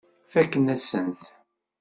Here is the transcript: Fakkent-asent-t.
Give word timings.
Fakkent-asent-t. 0.31 1.23